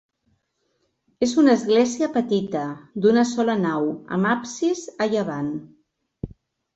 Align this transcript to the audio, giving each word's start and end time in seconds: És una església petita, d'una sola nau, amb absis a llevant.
És 1.25 1.33
una 1.41 1.51
església 1.57 2.07
petita, 2.15 2.63
d'una 3.03 3.25
sola 3.33 3.55
nau, 3.65 3.91
amb 4.17 4.31
absis 4.31 4.81
a 5.05 5.09
llevant. 5.13 5.53